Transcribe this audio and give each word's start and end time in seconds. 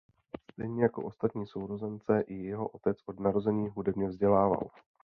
Stejně 0.51 0.83
jako 0.83 1.01
ostatní 1.05 1.47
sourozence 1.47 2.21
i 2.21 2.33
jeho 2.33 2.67
otec 2.67 2.97
od 3.07 3.19
narození 3.19 3.69
hudebně 3.69 4.07
vzdělával. 4.07 4.67